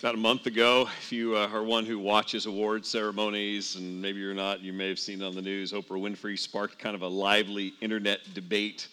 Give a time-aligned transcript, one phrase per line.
[0.00, 0.88] about a month ago.
[0.98, 4.88] If you uh, are one who watches award ceremonies, and maybe you're not, you may
[4.88, 8.88] have seen on the news, Oprah Winfrey sparked kind of a lively internet debate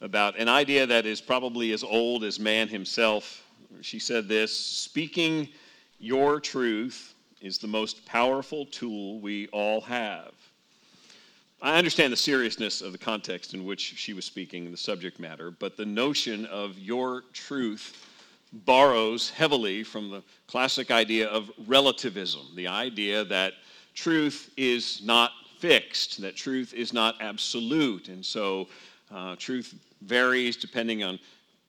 [0.00, 3.44] about an idea that is probably as old as man himself.
[3.80, 5.48] She said this Speaking
[5.98, 10.30] your truth is the most powerful tool we all have.
[11.60, 15.50] I understand the seriousness of the context in which she was speaking, the subject matter,
[15.50, 18.12] but the notion of your truth
[18.64, 23.54] borrows heavily from the classic idea of relativism, the idea that
[23.94, 28.08] truth is not fixed, that truth is not absolute.
[28.08, 28.68] And so
[29.10, 31.18] uh, truth varies depending on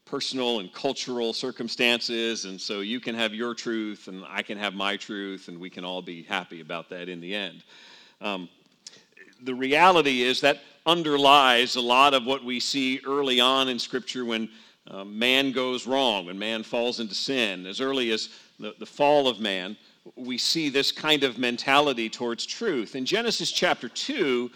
[0.06, 2.46] personal and cultural circumstances.
[2.46, 5.70] And so you can have your truth, and I can have my truth, and we
[5.70, 7.64] can all be happy about that in the end.
[8.22, 8.50] Um,
[9.44, 14.26] the reality is that underlies a lot of what we see early on in Scripture
[14.26, 14.50] when
[14.90, 19.28] uh, man goes wrong, when man falls into sin, as early as the, the fall
[19.28, 19.76] of man,
[20.16, 22.96] we see this kind of mentality towards truth.
[22.96, 24.50] In Genesis chapter 2,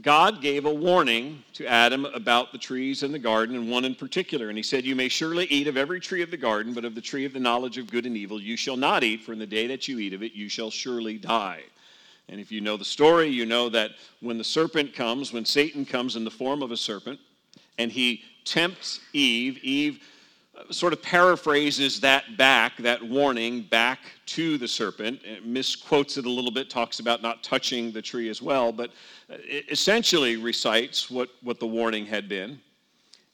[0.00, 3.94] God gave a warning to Adam about the trees in the garden, and one in
[3.94, 4.48] particular.
[4.48, 6.94] And he said, You may surely eat of every tree of the garden, but of
[6.94, 9.38] the tree of the knowledge of good and evil you shall not eat, for in
[9.38, 11.62] the day that you eat of it, you shall surely die.
[12.28, 15.84] And if you know the story, you know that when the serpent comes, when Satan
[15.84, 17.20] comes in the form of a serpent,
[17.78, 19.58] and he tempts Eve.
[19.62, 20.00] Eve
[20.56, 26.26] uh, sort of paraphrases that back, that warning back to the serpent, it misquotes it
[26.26, 28.90] a little bit, talks about not touching the tree as well, but
[29.30, 32.60] uh, it essentially recites what, what the warning had been.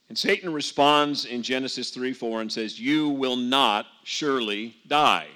[0.09, 5.29] And Satan responds in Genesis 3 4 and says, You will not surely die.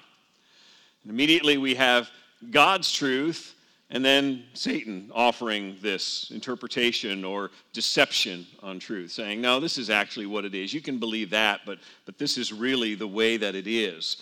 [1.02, 2.10] And immediately we have
[2.50, 3.53] God's truth
[3.94, 10.26] and then Satan offering this interpretation or deception on truth, saying, no, this is actually
[10.26, 10.74] what it is.
[10.74, 14.20] You can believe that, but, but this is really the way that it is.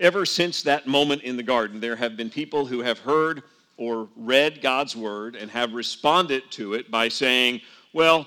[0.00, 3.42] Ever since that moment in the garden, there have been people who have heard
[3.76, 7.60] or read God's word and have responded to it by saying,
[7.92, 8.26] well,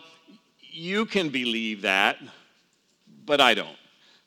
[0.62, 2.18] you can believe that,
[3.26, 3.78] but I don't.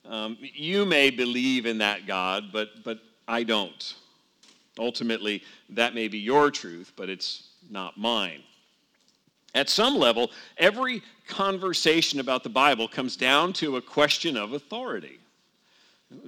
[0.05, 3.95] Um, you may believe in that God, but, but I don't.
[4.79, 8.43] Ultimately, that may be your truth, but it's not mine.
[9.55, 15.19] At some level, every conversation about the Bible comes down to a question of authority.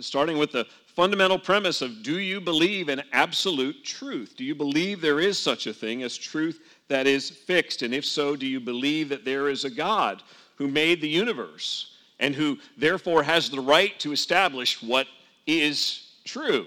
[0.01, 4.35] Starting with the fundamental premise of do you believe in absolute truth?
[4.37, 7.83] Do you believe there is such a thing as truth that is fixed?
[7.83, 10.23] And if so, do you believe that there is a God
[10.57, 15.07] who made the universe and who therefore has the right to establish what
[15.47, 16.67] is true?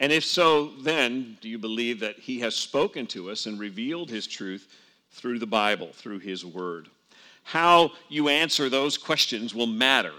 [0.00, 4.10] And if so, then do you believe that He has spoken to us and revealed
[4.10, 4.68] His truth
[5.10, 6.88] through the Bible, through His Word?
[7.42, 10.12] How you answer those questions will matter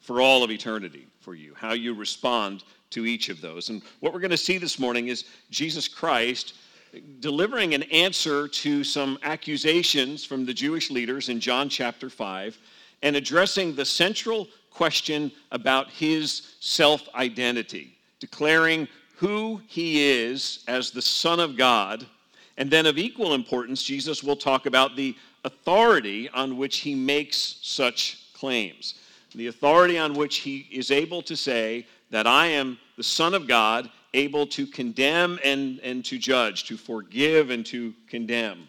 [0.00, 3.68] for all of eternity for you, how you respond to each of those.
[3.68, 6.54] And what we're going to see this morning is Jesus Christ
[7.20, 12.58] delivering an answer to some accusations from the Jewish leaders in John chapter 5
[13.02, 18.88] and addressing the central question about his self identity, declaring
[19.22, 22.04] who he is as the Son of God.
[22.56, 27.58] And then, of equal importance, Jesus will talk about the authority on which he makes
[27.62, 28.94] such claims.
[29.36, 33.46] The authority on which he is able to say that I am the Son of
[33.46, 38.66] God, able to condemn and, and to judge, to forgive and to condemn.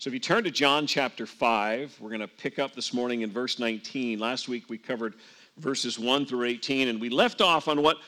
[0.00, 3.20] So if you turn to John chapter 5, we're going to pick up this morning
[3.20, 4.18] in verse 19.
[4.18, 5.14] Last week we covered
[5.58, 7.98] verses 1 through 18, and we left off on what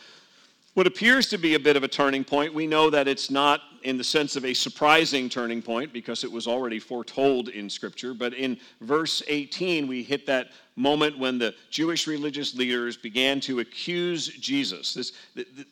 [0.76, 3.62] what appears to be a bit of a turning point, we know that it's not
[3.84, 8.12] in the sense of a surprising turning point because it was already foretold in Scripture.
[8.12, 13.60] But in verse 18, we hit that moment when the Jewish religious leaders began to
[13.60, 14.92] accuse Jesus.
[14.92, 15.12] This,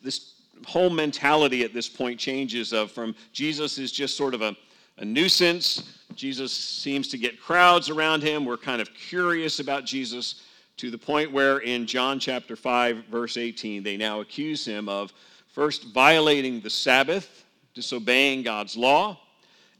[0.02, 4.56] this whole mentality at this point changes of from Jesus is just sort of a,
[4.96, 5.98] a nuisance.
[6.14, 8.46] Jesus seems to get crowds around him.
[8.46, 10.40] We're kind of curious about Jesus
[10.76, 15.12] to the point where in John chapter 5, verse 18, they now accuse him of
[15.48, 17.44] first violating the Sabbath,
[17.74, 19.18] disobeying God's law,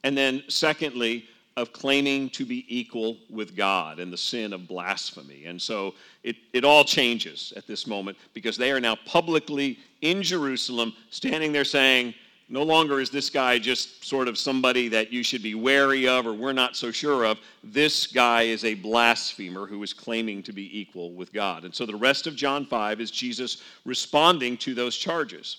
[0.04, 1.26] and then secondly,
[1.56, 5.44] of claiming to be equal with God and the sin of blasphemy.
[5.46, 10.22] And so it, it all changes at this moment because they are now publicly in
[10.22, 12.14] Jerusalem standing there saying,
[12.48, 16.26] no longer is this guy just sort of somebody that you should be wary of
[16.26, 17.38] or we're not so sure of.
[17.62, 21.64] This guy is a blasphemer who is claiming to be equal with God.
[21.64, 25.58] And so the rest of John 5 is Jesus responding to those charges.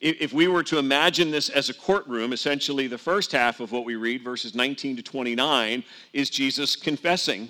[0.00, 3.84] If we were to imagine this as a courtroom, essentially the first half of what
[3.84, 7.48] we read, verses 19 to 29, is Jesus confessing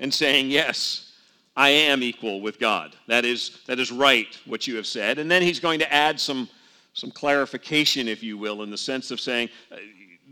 [0.00, 1.12] and saying, Yes,
[1.56, 2.94] I am equal with God.
[3.06, 5.18] That is, that is right, what you have said.
[5.18, 6.48] And then he's going to add some,
[6.94, 9.76] some clarification, if you will, in the sense of saying, uh,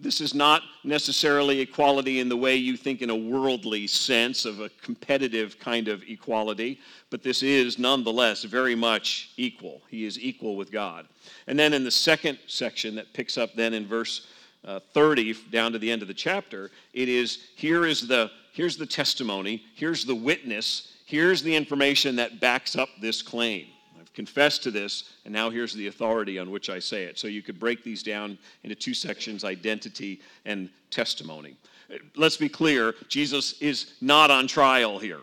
[0.00, 4.60] this is not necessarily equality in the way you think in a worldly sense of
[4.60, 6.80] a competitive kind of equality,
[7.10, 9.82] but this is nonetheless very much equal.
[9.88, 11.06] He is equal with God.
[11.46, 14.26] And then in the second section that picks up then in verse
[14.64, 18.76] uh, 30 down to the end of the chapter, it is here is the here's
[18.76, 23.66] the testimony, here's the witness, Here's the information that backs up this claim.
[24.14, 27.18] Confessed to this, and now here's the authority on which I say it.
[27.18, 31.56] So you could break these down into two sections identity and testimony.
[32.16, 35.20] Let's be clear Jesus is not on trial here.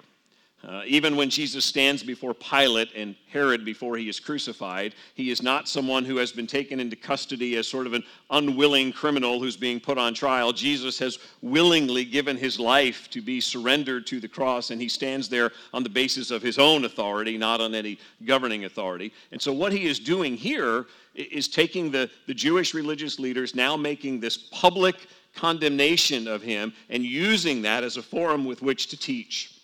[0.68, 5.42] Uh, even when Jesus stands before Pilate and Herod before he is crucified, he is
[5.42, 9.56] not someone who has been taken into custody as sort of an unwilling criminal who's
[9.56, 10.52] being put on trial.
[10.52, 15.30] Jesus has willingly given his life to be surrendered to the cross, and he stands
[15.30, 19.14] there on the basis of his own authority, not on any governing authority.
[19.32, 23.78] And so, what he is doing here is taking the, the Jewish religious leaders, now
[23.78, 28.98] making this public condemnation of him, and using that as a forum with which to
[28.98, 29.56] teach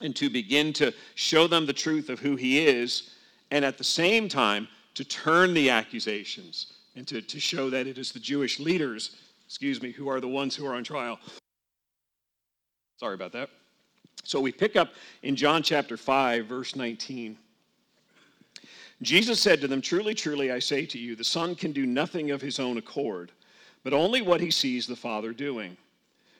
[0.00, 3.10] and to begin to show them the truth of who he is,
[3.50, 7.98] and at the same time to turn the accusations and to, to show that it
[7.98, 9.16] is the Jewish leaders,
[9.46, 11.18] excuse me, who are the ones who are on trial.
[12.98, 13.50] Sorry about that.
[14.24, 14.92] So we pick up
[15.22, 17.38] in John chapter 5, verse 19.
[19.02, 22.30] Jesus said to them, Truly, truly, I say to you, the Son can do nothing
[22.30, 23.32] of his own accord,
[23.82, 25.76] but only what he sees the Father doing.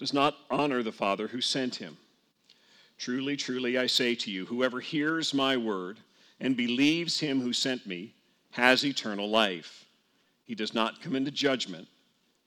[0.00, 1.98] does not honor the Father who sent him.
[2.96, 5.98] Truly, truly, I say to you, whoever hears my word
[6.40, 8.14] and believes him who sent me
[8.52, 9.84] has eternal life.
[10.46, 11.86] He does not come into judgment,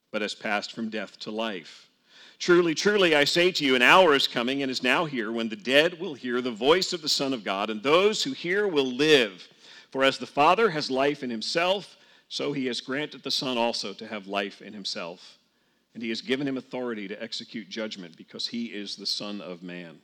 [0.09, 1.91] but has passed from death to life.
[2.39, 5.47] Truly, truly, I say to you, an hour is coming and is now here when
[5.47, 8.67] the dead will hear the voice of the Son of God, and those who hear
[8.67, 9.47] will live.
[9.91, 11.97] For as the Father has life in himself,
[12.29, 15.37] so he has granted the Son also to have life in himself
[15.93, 19.63] and he has given him authority to execute judgment because he is the Son of
[19.63, 19.99] Man.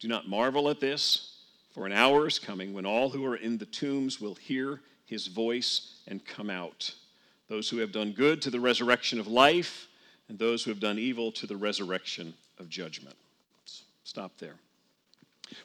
[0.00, 1.36] Do not marvel at this,
[1.74, 5.26] for an hour is coming when all who are in the tombs will hear his
[5.26, 6.94] voice and come out.
[7.48, 9.88] Those who have done good to the resurrection of life,
[10.28, 13.16] and those who have done evil to the resurrection of judgment.
[14.04, 14.54] Stop there.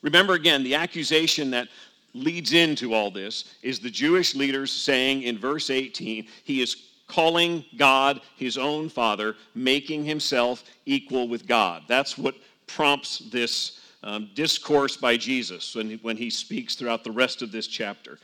[0.02, 1.70] Remember again, the accusation that
[2.14, 6.76] leads into all this is the Jewish leaders saying in verse 18, He is
[7.08, 11.84] calling God his own Father, making himself equal with God.
[11.88, 12.36] That's what
[12.68, 17.68] prompts this um, discourse by Jesus when when he speaks throughout the rest of this
[17.68, 18.20] chapter.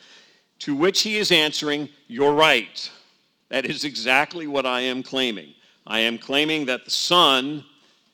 [0.60, 2.90] To which he is answering, You're right.
[3.50, 5.54] That is exactly what I am claiming.
[5.86, 7.64] I am claiming that the Son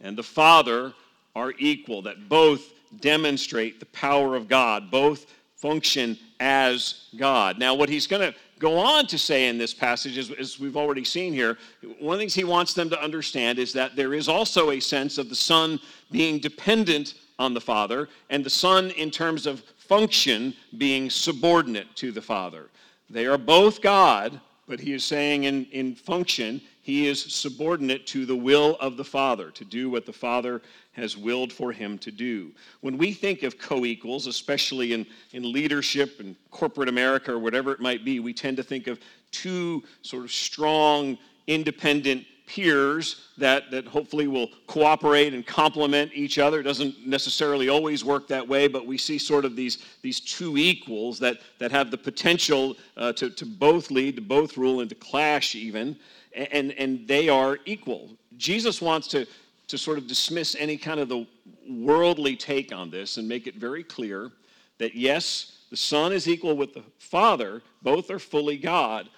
[0.01, 0.94] and the Father
[1.36, 7.60] are equal, that both demonstrate the power of God, both function as God.
[7.60, 10.77] Now, what he's going to go on to say in this passage, as, as, we've
[10.77, 11.57] already seen here,
[11.99, 14.80] one of the things he wants them to understand is that there is also a
[14.80, 15.80] sense of the Son
[16.11, 22.11] being dependent on the Father, and the Son, in terms of function, being subordinate to
[22.11, 22.69] the Father.
[23.09, 28.25] They are both God, but he is saying in, in function, he is subordinate to
[28.25, 30.61] the will of the Father, to do what the Father
[30.99, 32.51] has willed for him to do.
[32.81, 37.71] When we think of co equals, especially in, in leadership and corporate America or whatever
[37.71, 38.99] it might be, we tend to think of
[39.31, 46.59] two sort of strong, independent peers that, that hopefully will cooperate and complement each other.
[46.59, 50.57] It doesn't necessarily always work that way, but we see sort of these, these two
[50.57, 54.89] equals that, that have the potential uh, to, to both lead, to both rule, and
[54.89, 55.95] to clash even,
[56.33, 58.09] and, and they are equal.
[58.37, 59.27] Jesus wants to
[59.69, 61.26] to sort of dismiss any kind of the
[61.69, 64.31] worldly take on this and make it very clear
[64.80, 69.09] that yes, the Son is equal with the Father, both are fully God.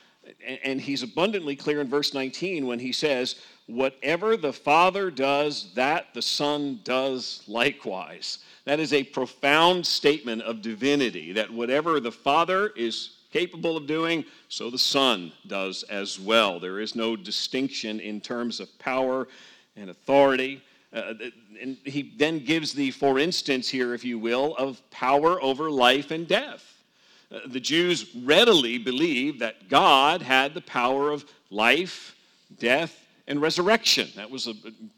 [0.64, 6.14] And he's abundantly clear in verse 19 when he says, Whatever the Father does, that
[6.14, 8.40] the Son does likewise.
[8.66, 14.26] That is a profound statement of divinity, that whatever the Father is capable of doing,
[14.50, 16.60] so the Son does as well.
[16.60, 19.28] There is no distinction in terms of power
[19.76, 20.62] and authority.
[20.94, 21.14] Uh,
[21.62, 26.12] and he then gives the for instance here, if you will, of power over life
[26.12, 26.84] and death.
[27.32, 32.16] Uh, the Jews readily believed that God had the power of life,
[32.60, 32.98] death,
[33.28, 34.10] and resurrection.
[34.18, 34.54] That was a,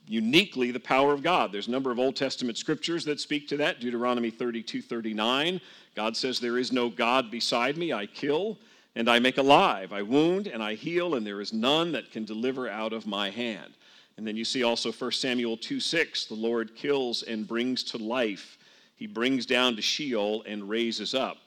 [0.07, 1.51] uniquely the power of God.
[1.51, 3.79] There's a number of Old Testament scriptures that speak to that.
[3.79, 5.61] Deuteronomy 32 39.
[5.95, 7.93] God says, There is no God beside me.
[7.93, 8.57] I kill
[8.95, 9.93] and I make alive.
[9.93, 13.29] I wound and I heal, and there is none that can deliver out of my
[13.29, 13.73] hand.
[14.17, 16.25] And then you see also 1 Samuel 2 6.
[16.25, 18.57] The Lord kills and brings to life,
[18.95, 21.37] He brings down to Sheol and raises up.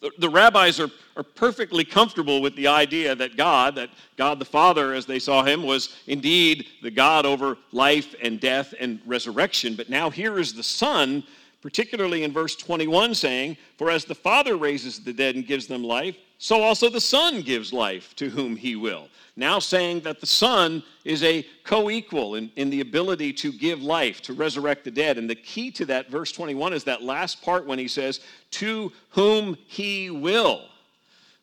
[0.00, 4.44] The, the rabbis are, are perfectly comfortable with the idea that God, that God the
[4.44, 9.76] Father, as they saw him, was indeed the God over life and death and resurrection.
[9.76, 11.24] But now here is the Son,
[11.62, 15.82] particularly in verse 21, saying, For as the Father raises the dead and gives them
[15.82, 20.26] life, so also the Son gives life to whom he will now saying that the
[20.26, 24.90] Son is a co equal in, in the ability to give life, to resurrect the
[24.90, 25.18] dead.
[25.18, 28.20] And the key to that, verse 21, is that last part when he says,
[28.52, 30.68] To whom he will.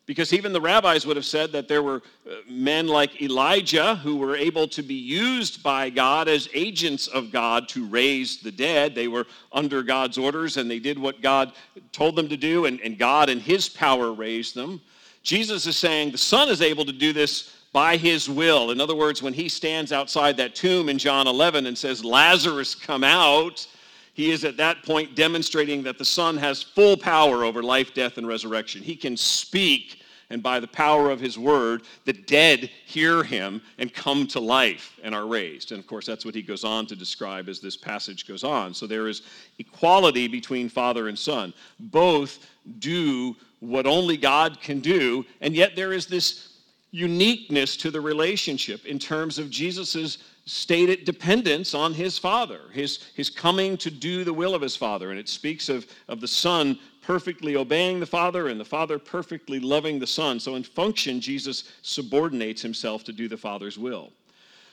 [0.04, 4.16] Because even the rabbis would have said that there were uh, men like Elijah who
[4.16, 8.96] were able to be used by God as agents of God to raise the dead.
[8.96, 11.52] They were under God's orders and they did what God
[11.92, 14.80] told them to do, and, and God and His power raised them.
[15.22, 18.70] Jesus is saying the Son is able to do this by his will.
[18.70, 22.74] In other words, when he stands outside that tomb in John 11 and says, Lazarus,
[22.74, 23.66] come out,
[24.14, 28.18] he is at that point demonstrating that the Son has full power over life, death,
[28.18, 28.82] and resurrection.
[28.82, 33.92] He can speak, and by the power of his word, the dead hear him and
[33.94, 35.72] come to life and are raised.
[35.72, 38.74] And of course, that's what he goes on to describe as this passage goes on.
[38.74, 39.22] So there is
[39.58, 41.54] equality between Father and Son.
[41.80, 42.46] Both
[42.80, 46.51] do what only God can do, and yet there is this
[46.92, 53.30] uniqueness to the relationship in terms of Jesus' stated dependence on his Father, his, his
[53.30, 55.10] coming to do the will of his Father.
[55.10, 59.58] And it speaks of, of the Son perfectly obeying the Father and the Father perfectly
[59.58, 60.38] loving the Son.
[60.38, 64.12] So, in function, Jesus subordinates himself to do the Father's will.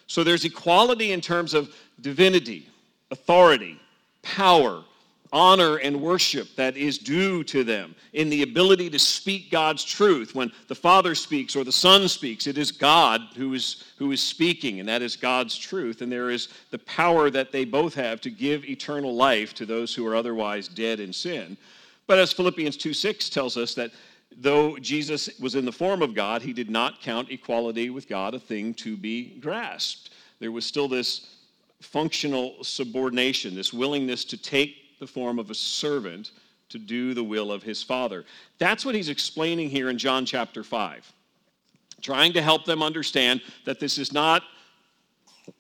[0.08, 2.68] So, there's equality in terms of divinity,
[3.12, 3.80] authority,
[4.22, 4.84] power,
[5.32, 10.34] honor and worship that is due to them, in the ability to speak God's truth.
[10.34, 14.22] When the Father speaks or the Son speaks, it is God who is, who is
[14.22, 16.02] speaking, and that is God's truth.
[16.02, 19.94] And there is the power that they both have to give eternal life to those
[19.94, 21.58] who are otherwise dead in sin.
[22.08, 23.92] But as Philippians 2 6 tells us, that
[24.38, 28.34] though Jesus was in the form of God, he did not count equality with God
[28.34, 30.12] a thing to be grasped.
[30.40, 31.36] There was still this
[31.82, 36.32] functional subordination, this willingness to take the form of a servant
[36.70, 38.26] to do the will of his Father.
[38.60, 41.12] That's what he's explaining here in John chapter 5,
[42.02, 44.44] trying to help them understand that this is not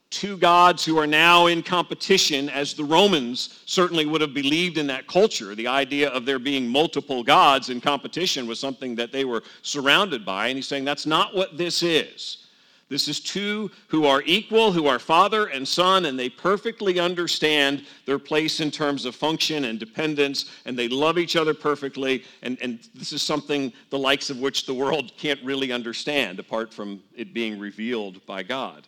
[0.09, 4.87] two gods who are now in competition, as the Romans certainly would have believed in
[4.87, 5.53] that culture.
[5.55, 10.25] The idea of there being multiple gods in competition was something that they were surrounded
[10.25, 10.47] by.
[10.47, 12.45] And he's saying that's not what this is.
[12.89, 17.85] This is two who are equal, who are father and son, and they perfectly understand
[18.07, 22.23] their place in terms of function and dependence, and they love each other perfectly.
[22.41, 26.73] And, and this is something the likes of which the world can't really understand apart
[26.73, 28.87] from it being revealed by God.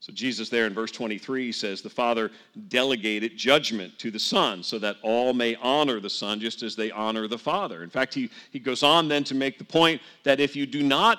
[0.00, 2.30] So, Jesus, there in verse 23, says, The Father
[2.68, 6.90] delegated judgment to the Son so that all may honor the Son just as they
[6.90, 7.82] honor the Father.
[7.82, 10.82] In fact, he, he goes on then to make the point that if you do
[10.82, 11.18] not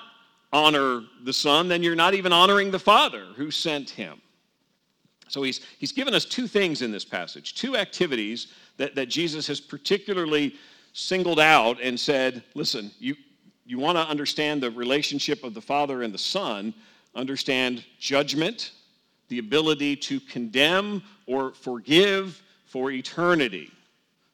[0.52, 4.20] honor the Son, then you're not even honoring the Father who sent him.
[5.28, 9.46] So he's, he's given us two things in this passage, two activities that, that Jesus
[9.46, 10.54] has particularly
[10.94, 13.14] singled out and said, listen, you,
[13.66, 16.72] you want to understand the relationship of the Father and the Son,
[17.14, 18.72] understand judgment,
[19.28, 23.70] the ability to condemn or forgive for eternity,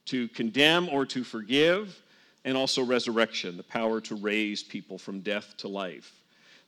[0.06, 2.00] to condemn or to forgive,
[2.44, 6.12] and also resurrection, the power to raise people from death to life.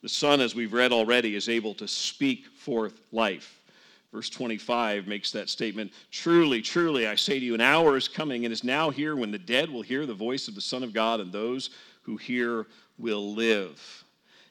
[0.03, 3.61] The Son, as we've read already, is able to speak forth life.
[4.13, 8.45] Verse 25 makes that statement Truly, truly, I say to you, an hour is coming
[8.45, 10.93] and is now here when the dead will hear the voice of the Son of
[10.93, 11.71] God, and those
[12.03, 12.67] who hear
[12.99, 14.05] will live.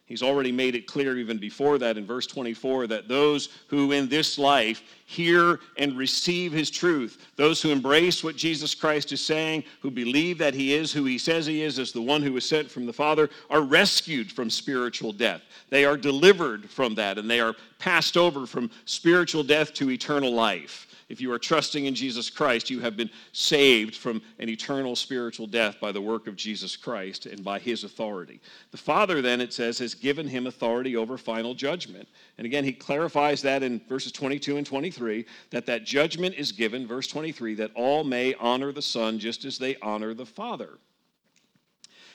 [0.07, 4.07] He's already made it clear, even before that, in verse 24, that those who in
[4.07, 9.63] this life hear and receive his truth, those who embrace what Jesus Christ is saying,
[9.81, 12.47] who believe that he is who he says he is, as the one who was
[12.47, 15.41] sent from the Father, are rescued from spiritual death.
[15.71, 20.31] They are delivered from that, and they are passed over from spiritual death to eternal
[20.31, 20.84] life.
[21.07, 25.45] If you are trusting in Jesus Christ, you have been saved from an eternal spiritual
[25.45, 28.41] death by the work of Jesus Christ and by his authority.
[28.71, 32.07] The Father, then, it says, has given him authority over final judgment.
[32.39, 36.87] And again, he clarifies that in verses 22 and 23 that that judgment is given,
[36.87, 40.79] verse 23, that all may honor the Son just as they honor the Father.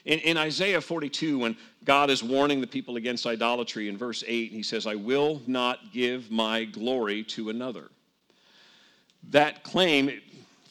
[0.05, 4.51] In, in, Isaiah 42, when God is warning the people against idolatry, in verse 8,
[4.51, 7.91] he says, I will not give my glory to another
[9.31, 10.21] that claim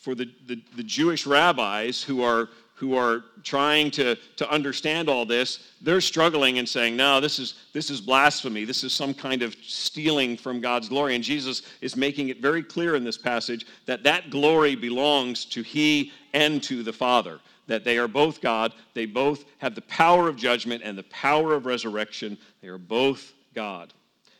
[0.01, 5.25] for the, the, the, Jewish rabbis who are, who are trying to, to understand all
[5.25, 8.63] this, they're struggling and saying, no, this is, this is blasphemy.
[8.63, 11.15] This is some kind of stealing from God's glory.
[11.15, 15.61] And Jesus is making it very clear in this passage that that glory belongs to
[15.61, 18.73] He and to the Father, that they are both God.
[18.93, 22.37] They both have the power of judgment and the power of resurrection.
[22.61, 23.93] They are both God.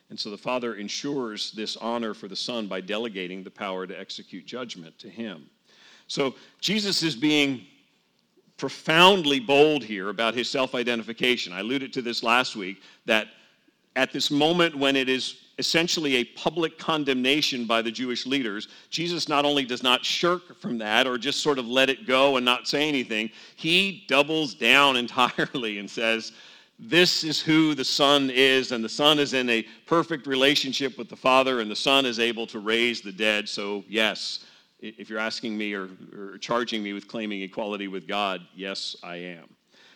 [0.09, 3.99] And so the Father ensures this honor for the Son by delegating the power to
[3.99, 5.49] execute judgment to him.
[6.07, 7.67] So Jesus is being
[8.57, 11.53] profoundly bold here about his self identification.
[11.53, 13.27] I alluded to this last week that
[13.95, 19.27] at this moment when it is essentially a public condemnation by the Jewish leaders, Jesus
[19.27, 22.45] not only does not shirk from that or just sort of let it go and
[22.45, 26.31] not say anything, he doubles down entirely and says,
[26.79, 31.09] this is who the Son is, and the Son is in a perfect relationship with
[31.09, 33.49] the Father, and the Son is able to raise the dead.
[33.49, 34.45] So, yes,
[34.79, 39.17] if you're asking me or, or, charging me with claiming equality with God, yes, I
[39.17, 39.49] am.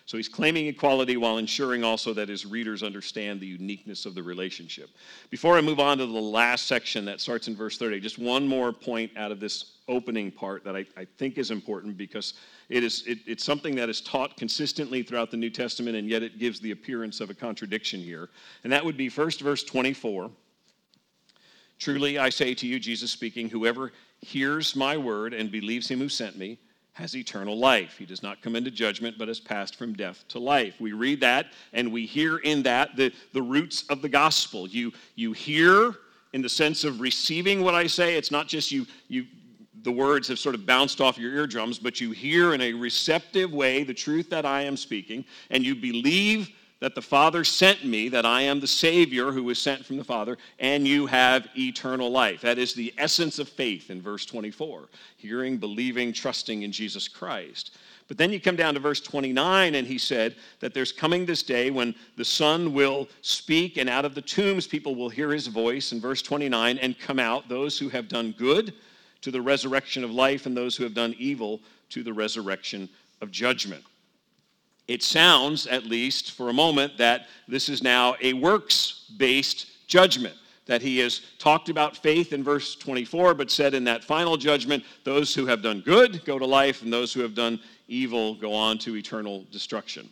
[0.06, 4.24] So he's claiming equality while ensuring also that his readers understand the uniqueness of the
[4.24, 4.90] relationship.
[5.30, 8.46] Before I move on to the last section that starts in verse 30, just one
[8.46, 12.34] more point out of this opening part that I, I think is important because
[12.68, 16.22] it is, it, it's something that is taught consistently throughout the New Testament, and yet
[16.22, 18.30] it gives the appearance of a contradiction here.
[18.66, 20.30] And that would be first verse 24.
[21.80, 26.10] Truly I say to you, Jesus speaking, whoever hears my word and believes him who
[26.10, 26.60] sent me
[26.94, 27.98] has eternal life.
[27.98, 30.76] He does not come into judgment, but has passed from death to life.
[30.80, 34.68] We read that and we hear in that the, the roots of the gospel.
[34.68, 35.96] You, you hear
[36.34, 38.16] in the sense of receiving what I say.
[38.16, 39.26] It's not just you, you
[39.82, 43.52] the words have sort of bounced off your eardrums, but you hear in a receptive
[43.52, 46.50] way the truth that I am speaking, and you believe
[46.84, 50.04] that the Father sent me, that I am the Savior who was sent from the
[50.04, 52.42] Father, and you have eternal life.
[52.42, 57.78] That is the essence of faith in verse 24 hearing, believing, trusting in Jesus Christ.
[58.10, 61.42] But then you come down to verse 29, and he said that there's coming this
[61.42, 65.48] day when the Son will speak, and out of the tombs people will hear his
[65.48, 68.74] voice in verse 29 and come out, those who have done good
[69.22, 72.90] to the resurrection of life, and those who have done evil to the resurrection
[73.22, 73.86] of judgment.
[74.94, 80.36] It sounds, at least for a moment, that this is now a works based judgment.
[80.68, 84.84] That he has talked about faith in verse 24, but said in that final judgment,
[85.04, 88.54] those who have done good go to life, and those who have done evil go
[88.54, 90.08] on to eternal destruction.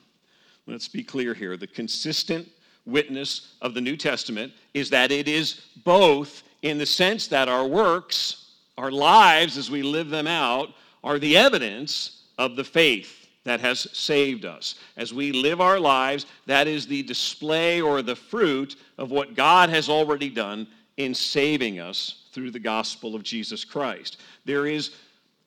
[0.66, 1.58] Let's be clear here.
[1.58, 2.50] The consistent
[2.88, 7.68] witness of the New Testament is that it is both in the sense that our
[7.68, 8.48] works
[8.80, 10.70] our lives, as we live them out,
[11.04, 14.76] are the evidence of the faith that has saved us.
[14.98, 19.70] As we live our lives, that is the display or the fruit of what God
[19.70, 24.18] has already done in saving us through the gospel of Jesus Christ.
[24.46, 24.92] There is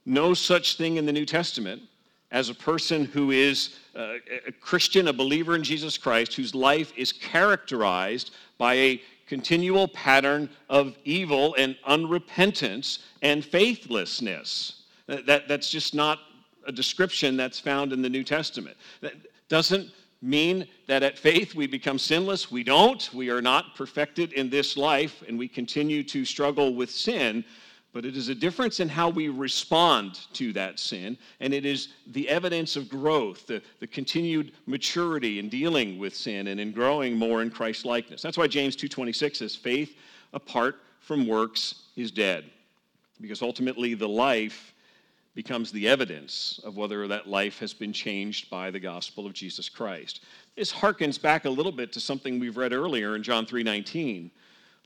[0.07, 1.83] no such thing in the New Testament
[2.30, 4.14] as a person who is uh,
[4.46, 10.50] a Christian, a believer in Jesus Christ, whose life is characterized by a continual pattern
[10.68, 14.83] of evil and unrepentance and faithlessness.
[15.07, 16.18] That, that's just not
[16.66, 18.77] a description that's found in the New Testament.
[19.00, 19.14] That
[19.48, 19.90] doesn't
[20.22, 22.50] mean that at faith we become sinless.
[22.50, 23.12] We don't.
[23.12, 27.44] We are not perfected in this life and we continue to struggle with sin
[27.94, 31.90] but it is a difference in how we respond to that sin, and it is
[32.09, 37.14] the evidence of growth, the, the continued maturity in dealing with sin and in growing
[37.14, 38.20] more in Christ likeness.
[38.20, 39.96] That's why James 2.26 says, faith
[40.33, 42.46] apart from works is dead.
[43.20, 44.73] Because ultimately the life
[45.35, 49.68] becomes the evidence of whether that life has been changed by the gospel of Jesus
[49.68, 50.20] Christ.
[50.57, 54.31] This harkens back a little bit to something we've read earlier in John 3:19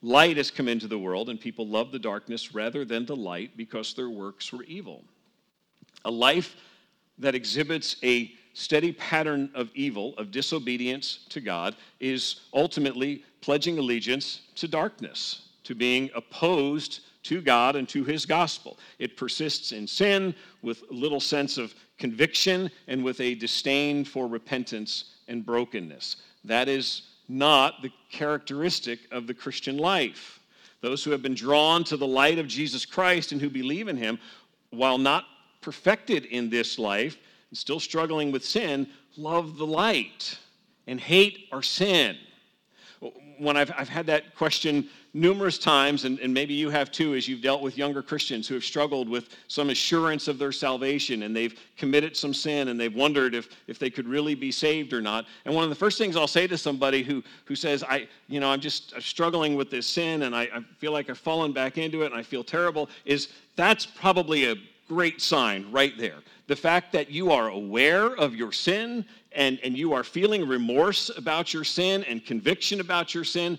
[0.00, 3.56] Light has come into the world, and people love the darkness rather than the light
[3.56, 5.04] because their works were evil.
[6.04, 6.54] A life
[7.18, 14.42] that exhibits a steady pattern of evil, of disobedience to God, is ultimately pledging allegiance
[14.54, 18.78] to darkness, to being opposed to God and to his gospel.
[18.98, 25.16] It persists in sin with little sense of conviction and with a disdain for repentance
[25.28, 26.16] and brokenness.
[26.44, 30.40] That is not the characteristic of the Christian life.
[30.80, 33.96] Those who have been drawn to the light of Jesus Christ and who believe in
[33.96, 34.18] him,
[34.70, 35.24] while not
[35.60, 37.18] perfected in this life
[37.50, 38.88] and still struggling with sin,
[39.18, 40.38] love the light
[40.86, 42.16] and hate our sin.
[43.38, 44.88] When I've, I've had that question
[45.18, 48.54] numerous times, and, and maybe you have too, as you've dealt with younger Christians who
[48.54, 52.94] have struggled with some assurance of their salvation and they've committed some sin and they've
[52.94, 55.26] wondered if, if they could really be saved or not.
[55.44, 58.40] And one of the first things I'll say to somebody who, who says, I, you
[58.40, 61.78] know, I'm just struggling with this sin and I, I feel like I've fallen back
[61.78, 64.56] into it and I feel terrible is that's probably a
[64.88, 66.16] great sign right there.
[66.46, 71.10] The fact that you are aware of your sin and, and you are feeling remorse
[71.16, 73.58] about your sin and conviction about your sin,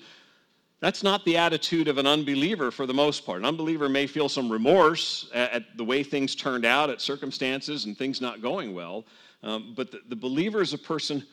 [0.81, 3.39] that's not the attitude of an unbeliever for the most part.
[3.39, 7.85] An unbeliever may feel some remorse at, at the way things turned out, at circumstances
[7.85, 9.05] and things not going well.
[9.43, 11.25] Um, but the, the believer is a person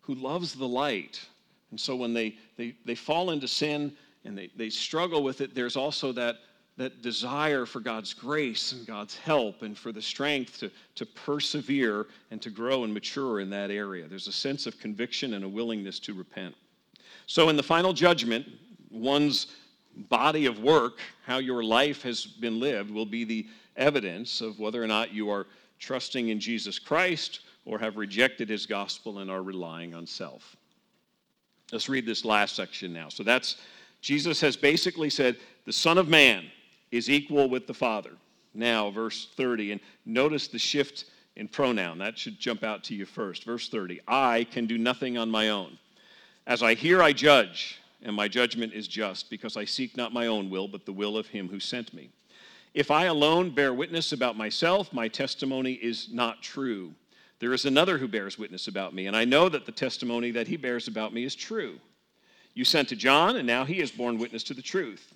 [0.00, 1.20] who loves the light.
[1.70, 3.92] And so when they, they, they fall into sin
[4.24, 6.36] and they, they struggle with it, there's also that,
[6.78, 12.06] that desire for God's grace and God's help and for the strength to, to persevere
[12.30, 14.08] and to grow and mature in that area.
[14.08, 16.54] There's a sense of conviction and a willingness to repent.
[17.26, 18.46] So, in the final judgment,
[18.94, 19.48] one's
[20.08, 24.82] body of work, how your life has been lived, will be the evidence of whether
[24.82, 25.46] or not you are
[25.78, 30.56] trusting in Jesus Christ or have rejected his gospel and are relying on self.
[31.72, 33.08] Let's read this last section now.
[33.08, 33.56] So that's
[34.00, 36.44] Jesus has basically said, the Son of Man
[36.90, 38.10] is equal with the Father.
[38.52, 41.98] Now, verse 30, and notice the shift in pronoun.
[41.98, 43.44] That should jump out to you first.
[43.44, 45.78] Verse 30 I can do nothing on my own.
[46.46, 50.26] As I hear, I judge and my judgment is just, because I seek not my
[50.26, 52.10] own will, but the will of him who sent me.
[52.74, 56.92] If I alone bear witness about myself, my testimony is not true.
[57.38, 60.48] There is another who bears witness about me, and I know that the testimony that
[60.48, 61.78] he bears about me is true.
[62.54, 65.14] You sent to John, and now he has borne witness to the truth.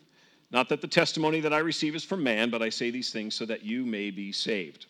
[0.51, 3.35] Not that the testimony that I receive is from man, but I say these things
[3.35, 4.87] so that you may be saved.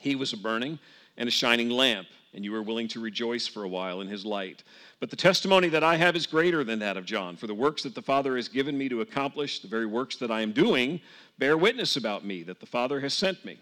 [0.00, 0.78] He was a burning
[1.16, 4.24] and a shining lamp, and you were willing to rejoice for a while in his
[4.24, 4.62] light.
[5.00, 7.36] But the testimony that I have is greater than that of John.
[7.36, 10.30] For the works that the Father has given me to accomplish, the very works that
[10.30, 11.00] I am doing,
[11.38, 13.58] bear witness about me, that the Father has sent me.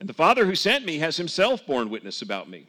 [0.00, 2.66] And the Father who sent me has himself borne witness about me.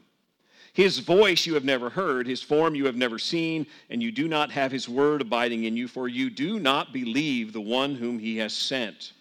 [0.73, 4.27] His voice you have never heard, his form you have never seen, and you do
[4.27, 8.17] not have his word abiding in you, for you do not believe the one whom
[8.17, 9.13] he has sent.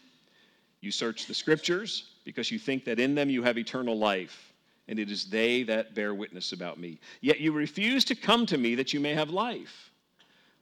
[0.80, 4.47] You search the scriptures because you think that in them you have eternal life
[4.88, 6.98] and it is they that bear witness about me.
[7.20, 9.90] Yet you refuse to come to me that you may have life.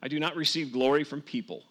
[0.02, 1.62] I do not receive glory from people,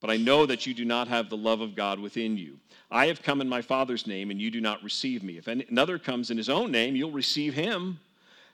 [0.00, 2.58] but I know that you do not have the love of God within you.
[2.90, 5.38] I have come in my Father's name, and you do not receive me.
[5.38, 7.98] If another comes in his own name, you'll receive him.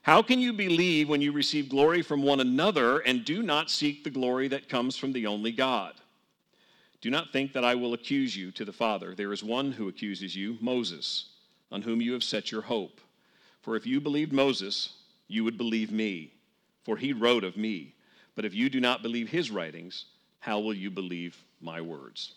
[0.03, 4.03] How can you believe when you receive glory from one another and do not seek
[4.03, 5.95] the glory that comes from the only God?
[7.03, 9.15] Do not think that I will accuse you to the Father.
[9.15, 11.27] There is one who accuses you, Moses,
[11.71, 13.01] on whom you have set your hope.
[13.63, 14.95] For if you believed Moses,
[15.29, 16.33] you would believe me,
[16.85, 17.95] for he wrote of me.
[18.35, 20.07] But if you do not believe his writings,
[20.39, 22.35] how will you believe my words?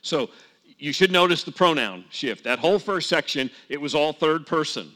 [0.00, 0.30] So
[0.78, 2.44] you should notice the pronoun shift.
[2.44, 4.90] That whole first section, it was all third person.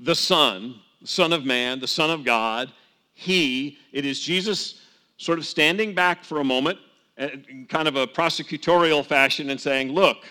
[0.00, 2.72] The Son, the Son of Man, the Son of God,
[3.14, 3.78] He.
[3.92, 4.82] It is Jesus
[5.16, 6.78] sort of standing back for a moment,
[7.18, 10.24] uh, in kind of a prosecutorial fashion, and saying, Look,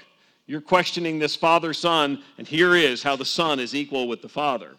[0.48, 4.30] you're questioning this Father Son, and here is how the Son is equal with the
[4.30, 4.72] Father.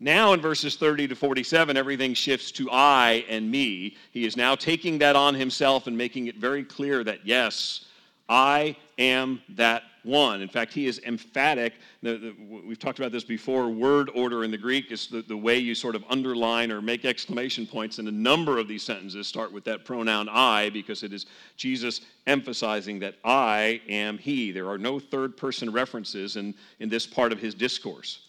[0.00, 3.96] Now, in verses 30 to 47, everything shifts to I and me.
[4.10, 7.86] He is now taking that on himself and making it very clear that, yes,
[8.28, 10.42] I am that one.
[10.42, 11.74] In fact, he is emphatic.
[12.02, 12.34] The, the,
[12.66, 13.68] we've talked about this before.
[13.70, 17.04] Word order in the Greek is the, the way you sort of underline or make
[17.04, 21.12] exclamation points, and a number of these sentences start with that pronoun I because it
[21.12, 21.26] is
[21.56, 24.52] Jesus emphasizing that I am he.
[24.52, 28.20] There are no third person references in, in this part of his discourse.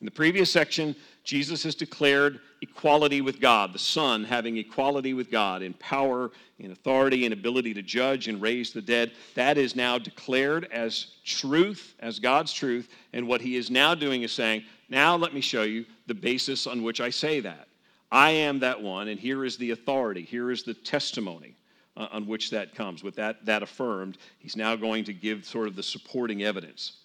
[0.00, 0.96] In the previous section,
[1.30, 6.72] Jesus has declared equality with God, the Son having equality with God in power, in
[6.72, 9.12] authority, and ability to judge and raise the dead.
[9.36, 12.88] That is now declared as truth, as God's truth.
[13.12, 16.66] And what he is now doing is saying, now let me show you the basis
[16.66, 17.68] on which I say that.
[18.10, 21.54] I am that one, and here is the authority, here is the testimony.
[21.96, 23.02] Uh, on which that comes.
[23.02, 26.99] With that, that affirmed, he's now going to give sort of the supporting evidence.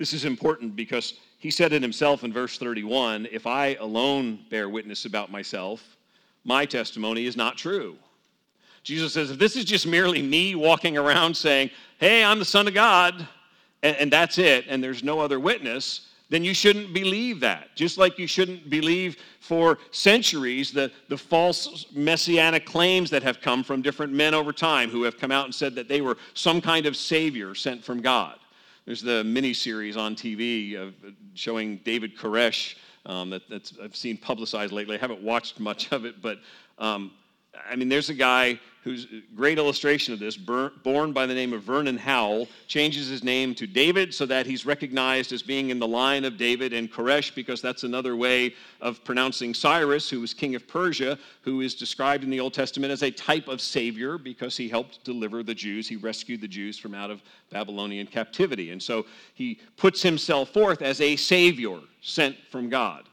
[0.00, 4.70] This is important because he said it himself in verse 31 If I alone bear
[4.70, 5.98] witness about myself,
[6.42, 7.98] my testimony is not true.
[8.82, 12.66] Jesus says, if this is just merely me walking around saying, Hey, I'm the Son
[12.66, 13.28] of God,
[13.82, 17.76] and, and that's it, and there's no other witness, then you shouldn't believe that.
[17.76, 23.62] Just like you shouldn't believe for centuries the, the false messianic claims that have come
[23.62, 26.62] from different men over time who have come out and said that they were some
[26.62, 28.38] kind of savior sent from God.
[28.90, 30.94] There's the mini series on TV of
[31.34, 32.74] showing David Koresh
[33.06, 34.96] um, that, that's I've seen publicized lately.
[34.96, 36.38] I haven't watched much of it, but
[36.76, 37.12] um,
[37.70, 41.52] I mean, there's a guy who's a great illustration of this, born by the name
[41.52, 45.78] of Vernon Howell, changes his name to David so that he's recognized as being in
[45.78, 50.32] the line of David, and Koresh because that's another way of pronouncing Cyrus, who was
[50.32, 54.16] king of Persia, who is described in the Old Testament as a type of savior
[54.16, 55.86] because he helped deliver the Jews.
[55.86, 58.70] He rescued the Jews from out of Babylonian captivity.
[58.70, 63.08] And so he puts himself forth as a savior sent from God.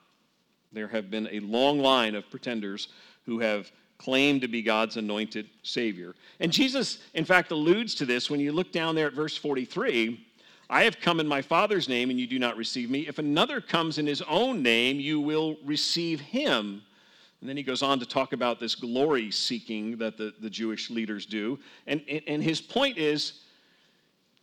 [0.72, 2.88] There have been a long line of pretenders
[3.26, 6.16] who have claimed to be God's anointed Savior.
[6.40, 10.24] And Jesus, in fact, alludes to this when you look down there at verse 43
[10.70, 13.08] I have come in my Father's name, and you do not receive me.
[13.08, 16.82] If another comes in his own name, you will receive him.
[17.40, 20.90] And then he goes on to talk about this glory seeking that the, the Jewish
[20.90, 21.58] leaders do.
[21.86, 23.42] And, and his point is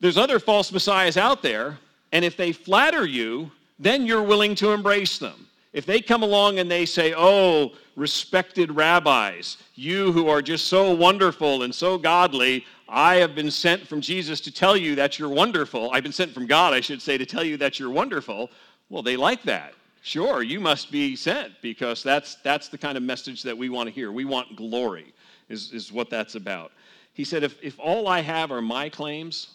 [0.01, 1.79] there's other false messiahs out there,
[2.13, 5.47] and if they flatter you, then you're willing to embrace them.
[5.75, 10.95] If they come along and they say, Oh, respected rabbis, you who are just so
[10.95, 15.29] wonderful and so godly, I have been sent from Jesus to tell you that you're
[15.29, 15.91] wonderful.
[15.93, 18.51] I've been sent from God, I should say, to tell you that you're wonderful.
[18.89, 19.75] Well, they like that.
[20.03, 23.89] Sure, you must be sent because that's, that's the kind of message that we want
[23.89, 24.13] to hear.
[24.13, 25.13] We want glory,
[25.49, 26.73] is, is what that's about.
[27.15, 29.49] He said, if, if all I have are my claims,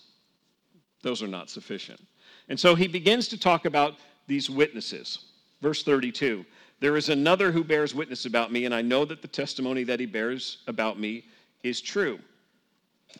[1.01, 2.01] those are not sufficient.
[2.49, 3.95] And so he begins to talk about
[4.27, 5.28] these witnesses.
[5.61, 6.45] Verse 32
[6.79, 9.99] There is another who bears witness about me, and I know that the testimony that
[9.99, 11.25] he bears about me
[11.63, 12.19] is true.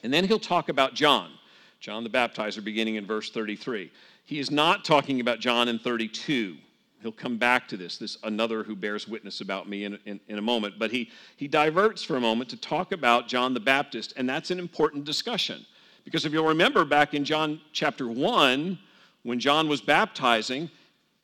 [0.04, 1.32] And then he'll talk about John,
[1.80, 3.92] John the Baptizer, beginning in verse 33.
[4.26, 6.56] He is not talking about John in 32.
[7.02, 10.38] He'll come back to this, this another who bears witness about me in, in, in,
[10.38, 10.76] a moment.
[10.78, 14.52] But he, he diverts for a moment to talk about John the Baptist, and that's
[14.52, 15.66] an important discussion.
[16.04, 18.78] Because if you'll remember back in John chapter 1,
[19.24, 20.70] when John was baptizing,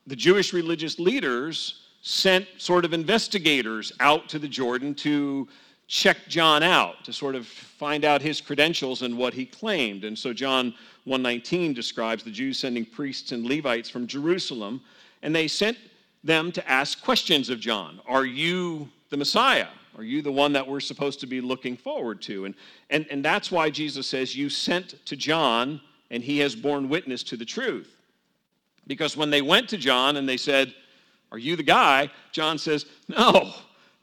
[0.06, 5.48] the Jewish religious leaders sent sort of investigators out to the Jordan to
[5.88, 10.04] check John out, to sort of find out his credentials and what he claimed.
[10.04, 14.80] And so John 119 describes the Jews sending priests and Levites from Jerusalem,
[15.22, 15.78] and they sent
[16.24, 18.00] them to ask questions of John.
[18.06, 19.68] Are you the Messiah?
[19.96, 22.44] Are you the one that we're supposed to be looking forward to?
[22.44, 22.54] And,
[22.90, 27.22] and, and that's why Jesus says, You sent to John, and he has borne witness
[27.24, 27.95] to the truth.
[28.86, 30.74] Because when they went to John and they said,
[31.32, 32.10] Are you the guy?
[32.32, 33.52] John says, No.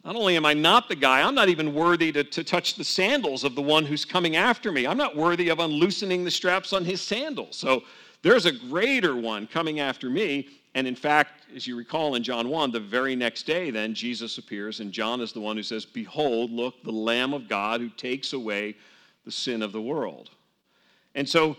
[0.06, 2.84] Not only am I not the guy, I'm not even worthy to, to touch the
[2.84, 4.86] sandals of the one who's coming after me.
[4.86, 7.56] I'm not worthy of unloosening the straps on his sandals.
[7.56, 7.84] So
[8.22, 10.50] there's a greater one coming after me.
[10.76, 14.38] And in fact, as you recall in John 1, the very next day, then Jesus
[14.40, 17.90] appears, and John is the one who says, Behold, look, the Lamb of God who
[17.90, 18.76] takes away
[19.24, 20.32] the sin of the world.
[21.16, 21.56] And so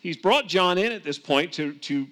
[0.00, 2.06] he's brought John in at this point to, to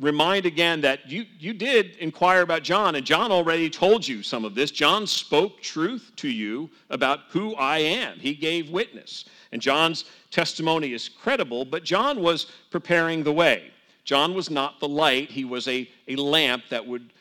[0.00, 4.44] remind again that you, you did inquire about John, and John already told you some
[4.44, 4.70] of this.
[4.70, 9.26] John spoke truth to you about who I am, he gave witness.
[9.52, 13.70] And John's testimony is credible, but John was preparing the way.
[14.04, 17.12] John was not the light, he was a, a lamp that would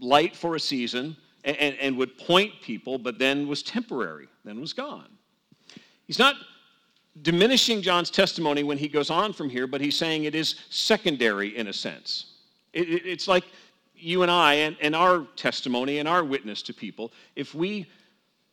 [0.00, 4.60] light for a season and, and, and would point people, but then was temporary, then
[4.60, 5.08] was gone.
[6.06, 6.36] He's not
[7.22, 11.56] diminishing John's testimony when he goes on from here, but he's saying it is secondary
[11.56, 12.34] in a sense.
[12.72, 13.44] It, it, it's like
[13.94, 17.12] you and I and, and our testimony and our witness to people.
[17.34, 17.86] If we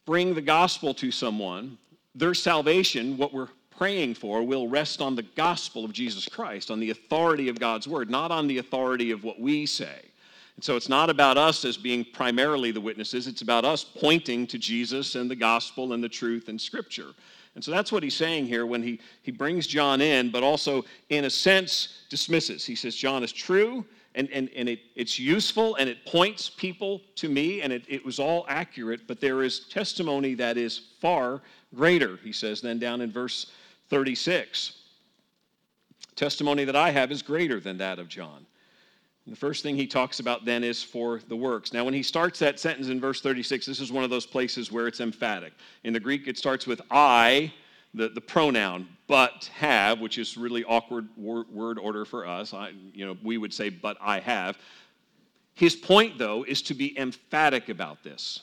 [0.06, 1.78] bring the gospel to someone,
[2.15, 6.80] their salvation, what we're praying for, will rest on the gospel of Jesus Christ, on
[6.80, 10.02] the authority of God's word, not on the authority of what we say.
[10.56, 14.45] And so it's not about us as being primarily the witnesses, it's about us pointing
[14.47, 17.13] to Jesus and the gospel and the truth and scripture.
[17.56, 20.84] And so that's what he's saying here when he, he brings John in, but also,
[21.10, 22.66] in a sense, dismisses.
[22.66, 23.86] He says, John is true,
[24.16, 28.04] and, and, and it, it's useful, and it points people to me, and it, it
[28.04, 31.42] was all accurate, but there is testimony that is far
[31.76, 33.52] greater, he says then down in verse
[33.89, 34.80] 36.
[36.16, 38.46] Testimony that I have is greater than that of John.
[39.28, 41.72] The first thing he talks about then is for the works.
[41.72, 44.70] Now, when he starts that sentence in verse 36, this is one of those places
[44.70, 45.54] where it's emphatic.
[45.86, 47.54] In the Greek, it starts with I,
[47.94, 52.54] the, the pronoun, but have, which is really awkward word, word order for us.
[52.54, 54.58] I, you know, we would say, but I have.
[55.54, 58.42] His point, though, is to be emphatic about this.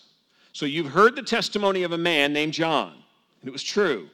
[0.52, 2.92] So you've heard the testimony of a man named John,
[3.40, 4.08] and it was true.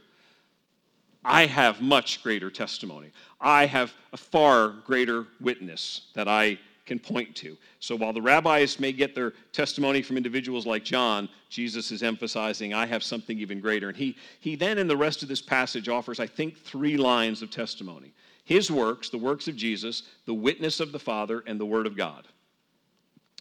[1.26, 3.10] I have much greater testimony.
[3.40, 7.56] I have a far greater witness that I can point to.
[7.80, 12.74] So while the rabbis may get their testimony from individuals like John, Jesus is emphasizing,
[12.74, 13.88] I have something even greater.
[13.88, 17.42] And he, he then, in the rest of this passage, offers, I think, three lines
[17.42, 18.12] of testimony
[18.44, 21.96] his works, the works of Jesus, the witness of the Father, and the Word of
[21.96, 22.28] God.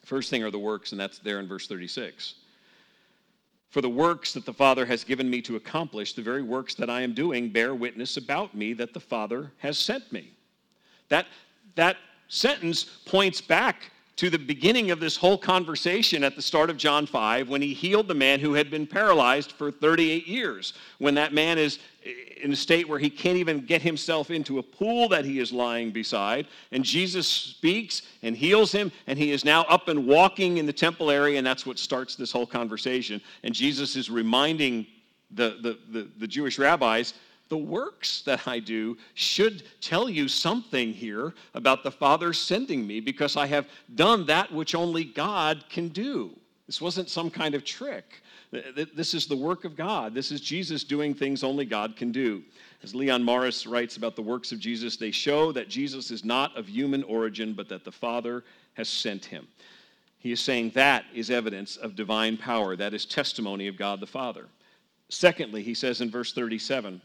[0.04, 2.34] First thing are the works, and that's there in verse 36.
[3.69, 6.89] For the works that the Father has given me to accomplish, the very works that
[6.89, 10.32] I am doing, bear witness about me that the Father has sent me.
[11.10, 11.28] That,
[11.75, 11.97] that
[12.28, 17.06] sentence points back to the beginning of this whole conversation at the start of John
[17.06, 20.73] 5 when he healed the man who had been paralyzed for 38 years.
[20.99, 21.80] When that man is
[22.41, 25.51] in a state where he can't even get himself into a pool that he is
[25.51, 30.60] lying beside, and Jesus speaks and heals him, and he is now up and walking
[30.60, 33.19] in the temple area, and that's what starts this whole conversation.
[33.43, 34.88] And Jesus is reminding
[35.32, 37.15] the, the, the, the Jewish rabbis
[37.50, 43.00] the works that I do should tell you something here about the Father sending me
[43.00, 46.36] because I have done that which only God can do.
[46.66, 48.24] This wasn't some kind of trick.
[48.96, 50.16] This is the work of God.
[50.16, 52.42] This is Jesus doing things only God can do.
[52.82, 56.56] As Leon Morris writes about the works of Jesus, they show that Jesus is not
[56.58, 59.48] of human origin, but that the Father has sent him.
[60.18, 62.76] He is saying that is evidence of divine power.
[62.76, 64.48] That is testimony of God the Father.
[65.10, 67.00] Secondly, he says in verse 37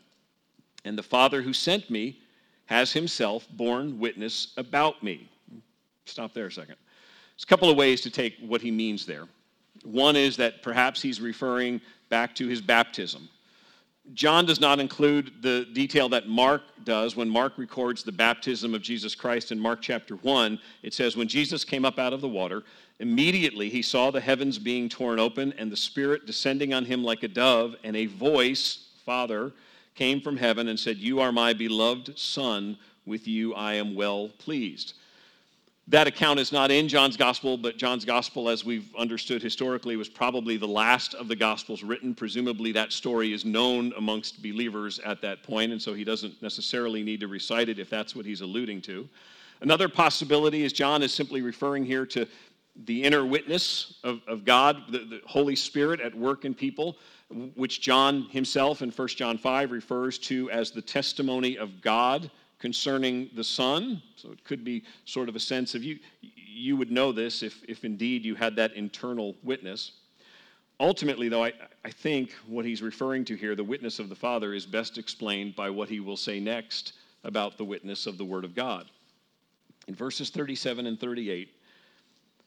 [0.84, 2.20] and the Father who sent me
[2.66, 5.28] has himself borne witness about me.
[6.06, 6.76] Stop there a second.
[7.34, 9.26] There's a couple of ways to take what he means there.
[9.84, 13.28] One is that perhaps he's referring back to his baptism.
[14.14, 18.82] John does not include the detail that Mark does when Mark records the baptism of
[18.82, 20.58] Jesus Christ in Mark chapter 1.
[20.82, 22.64] It says, When Jesus came up out of the water,
[22.98, 27.22] immediately he saw the heavens being torn open and the Spirit descending on him like
[27.22, 29.52] a dove, and a voice, Father,
[30.00, 34.30] came from heaven and said, You are my beloved Son, with you I am well
[34.38, 34.94] pleased.
[35.88, 40.08] That account is not in John's gospel, but John's gospel, as we've understood historically, was
[40.08, 42.14] probably the last of the gospels written.
[42.14, 47.02] Presumably, that story is known amongst believers at that point, and so he doesn't necessarily
[47.02, 49.06] need to recite it if that's what he's alluding to.
[49.60, 52.26] Another possibility is John is simply referring here to
[52.86, 56.96] the inner witness of, of God, the, the Holy Spirit at work in people
[57.54, 63.30] which John himself in 1 John 5 refers to as the testimony of God concerning
[63.34, 64.02] the Son.
[64.16, 67.62] So it could be sort of a sense of you, you would know this if,
[67.68, 69.92] if indeed you had that internal witness.
[70.78, 71.52] Ultimately, though, I,
[71.84, 75.54] I think what he's referring to here, the witness of the Father, is best explained
[75.54, 78.86] by what he will say next about the witness of the Word of God.
[79.88, 81.48] In verses 37 and 38,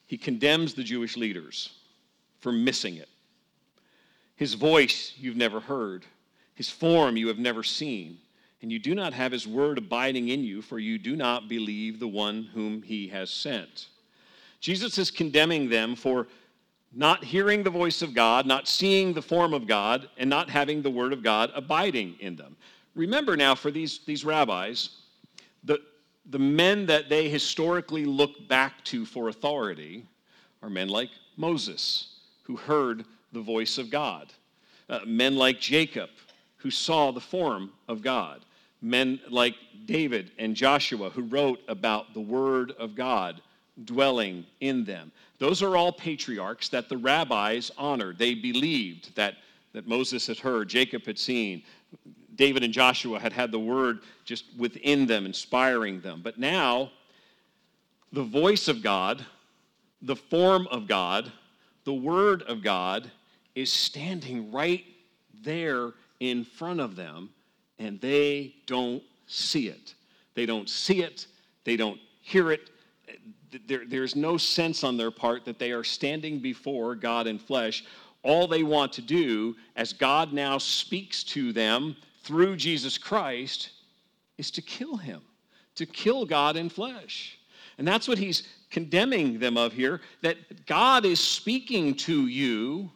[0.08, 1.74] he condemns the Jewish leaders
[2.40, 3.10] for missing it.
[4.36, 6.06] His voice you've never heard,
[6.56, 8.18] his form you have never seen,
[8.62, 12.00] and you do not have his word abiding in you, for you do not believe
[12.00, 13.88] the one whom he has sent.
[14.60, 16.28] Jesus is condemning them for
[16.94, 20.82] not hearing the voice of God, not seeing the form of God, and not having
[20.82, 22.56] the word of God abiding in them.
[22.96, 24.90] Remember now, for these, these rabbis,
[25.64, 25.80] the,
[26.28, 30.06] the men that they historically look back to for authority
[30.62, 34.32] are men like Moses, who heard the voice of God.
[34.90, 36.10] Uh, men like Jacob,
[36.58, 38.46] who saw the form of God.
[38.82, 43.42] Men like David and Joshua, who wrote about the Word of God
[43.86, 45.12] dwelling in them.
[45.40, 48.18] Those are all patriarchs that the rabbis honored.
[48.18, 49.36] They believed that,
[49.74, 51.64] that Moses had heard, Jacob had seen,
[52.36, 56.22] David and Joshua had had the Word just within them, inspiring them.
[56.24, 56.92] But now,
[58.12, 59.26] the voice of God,
[60.02, 61.32] the form of God,
[61.84, 63.12] the Word of God
[63.56, 64.84] is standing right
[65.44, 67.30] there in front of them,
[67.80, 69.94] and they don't see it.
[70.36, 71.28] They don't see it,
[71.64, 72.70] they don't hear it.
[73.68, 77.86] There, there's no sense on their part that they are standing before God in flesh.
[78.24, 83.72] All they want to do, as God now speaks to them through Jesus Christ,
[84.38, 85.22] is to kill him,
[85.76, 87.38] to kill God in flesh.
[87.78, 92.90] And that's what he's condemning them of here that God is speaking to you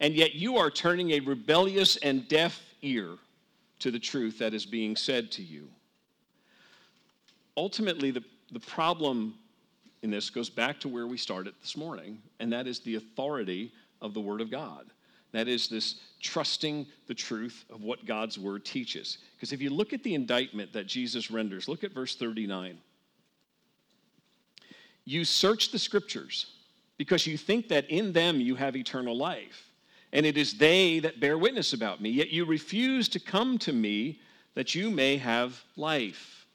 [0.00, 3.16] and yet you are turning a rebellious and deaf ear
[3.78, 5.68] to the truth that is being said to you.
[7.56, 9.34] Ultimately, the, the problem
[10.02, 13.72] in this goes back to where we started this morning, and that is the authority
[14.02, 14.86] of the Word of God.
[15.32, 19.18] That is this trusting the truth of what God's Word teaches.
[19.34, 22.78] Because if you look at the indictment that Jesus renders, look at verse 39.
[25.04, 26.52] You search the Scriptures
[26.98, 29.65] because you think that in them you have eternal life
[30.12, 32.10] and it is they that bear witness about me.
[32.10, 34.20] Yet you refuse to come to me
[34.54, 36.46] that you may have life.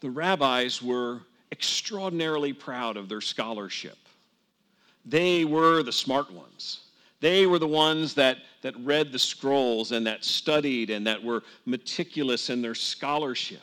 [0.00, 1.20] The rabbis were
[1.52, 3.98] extraordinarily proud of their scholarship.
[5.04, 6.80] They were the smart ones.
[7.20, 11.44] They were the ones that, that read the scrolls and that studied and that were
[11.66, 13.62] meticulous in their scholarship.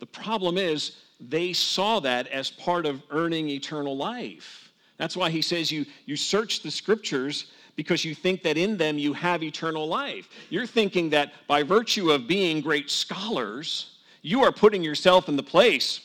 [0.00, 4.72] The problem is, they saw that as part of earning eternal life.
[4.96, 8.98] That's why he says you, you search the scriptures because you think that in them
[8.98, 10.28] you have eternal life.
[10.50, 15.42] You're thinking that by virtue of being great scholars, you are putting yourself in the
[15.42, 16.00] place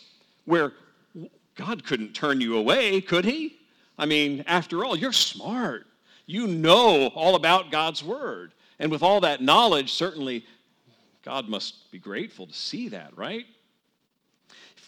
[0.45, 0.73] where
[1.55, 3.57] God couldn't turn you away, could he?
[3.97, 5.85] I mean, after all, you're smart.
[6.25, 8.53] You know all about God's word.
[8.79, 10.45] And with all that knowledge, certainly
[11.23, 13.45] God must be grateful to see that, right?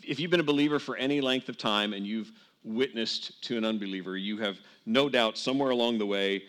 [0.04, 2.32] If you've been a believer for any length of time and you've
[2.64, 6.44] witnessed to an unbeliever, you have no doubt somewhere along the way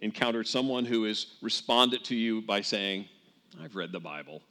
[0.00, 3.06] encountered someone who has responded to you by saying,
[3.62, 4.42] I've read the Bible.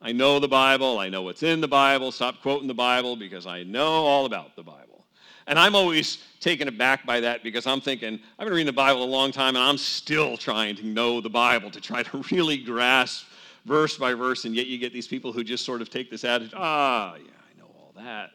[0.00, 0.98] I know the Bible.
[0.98, 2.12] I know what's in the Bible.
[2.12, 5.04] Stop quoting the Bible because I know all about the Bible.
[5.48, 9.04] And I'm always taken aback by that because I'm thinking, I've been reading the Bible
[9.04, 12.58] a long time and I'm still trying to know the Bible to try to really
[12.58, 13.26] grasp
[13.64, 14.44] verse by verse.
[14.44, 17.20] And yet you get these people who just sort of take this attitude, ah, yeah,
[17.22, 18.30] I know all that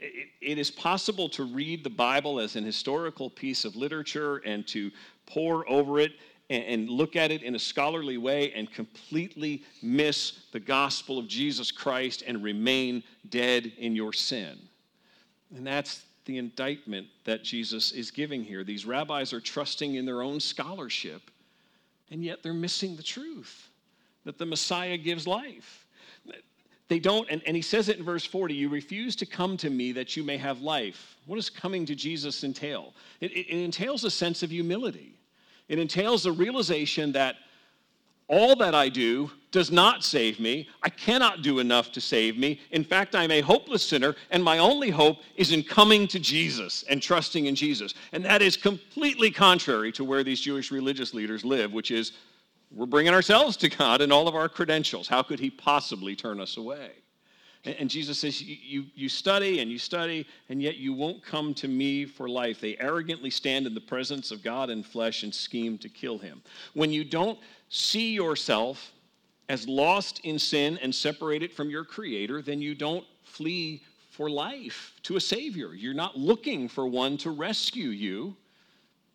[0.00, 4.66] it, it is possible to read the Bible as an historical piece of literature and
[4.68, 4.90] to
[5.26, 6.12] pore over it
[6.48, 11.28] and, and look at it in a scholarly way and completely miss the gospel of
[11.28, 14.58] Jesus Christ and remain dead in your sin.
[15.54, 18.64] And that's the indictment that Jesus is giving here.
[18.64, 21.30] These rabbis are trusting in their own scholarship,
[22.10, 23.68] and yet they're missing the truth
[24.24, 25.86] that the Messiah gives life.
[26.90, 29.70] They don't, and, and he says it in verse 40 you refuse to come to
[29.70, 31.16] me that you may have life.
[31.26, 32.94] What does coming to Jesus entail?
[33.20, 35.14] It, it, it entails a sense of humility,
[35.68, 37.36] it entails a realization that
[38.26, 40.68] all that I do does not save me.
[40.82, 42.60] I cannot do enough to save me.
[42.72, 46.84] In fact, I'm a hopeless sinner, and my only hope is in coming to Jesus
[46.88, 47.94] and trusting in Jesus.
[48.12, 52.12] And that is completely contrary to where these Jewish religious leaders live, which is
[52.72, 55.08] we're bringing ourselves to God and all of our credentials.
[55.08, 56.90] How could He possibly turn us away?
[57.64, 61.52] And, Jesus says, you, you, you study and you study, and yet you won't come
[61.54, 62.58] to me for life.
[62.58, 66.40] They arrogantly stand in the presence of God in flesh and scheme to kill Him.
[66.72, 68.92] When you don't see yourself
[69.50, 74.94] as lost in sin and separated from your Creator, then you don't flee for life
[75.02, 75.74] to a Savior.
[75.74, 78.36] You're not looking for one to rescue you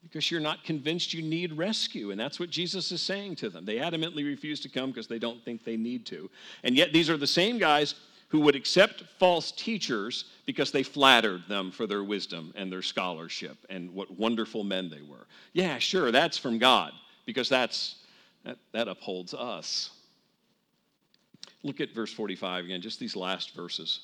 [0.09, 2.11] because you're not convinced you need rescue.
[2.11, 3.65] And that's what Jesus is saying to them.
[3.65, 6.29] They adamantly refuse to come because they don't think they need to.
[6.63, 7.95] And yet, these are the same guys
[8.29, 13.57] who would accept false teachers because they flattered them for their wisdom and their scholarship
[13.69, 15.25] and what wonderful men they were.
[15.53, 16.91] Yeah, sure, that's from God
[17.25, 17.95] because that's
[18.43, 19.89] that, that upholds us.
[21.63, 24.01] Look at verse 45 again, just these last verses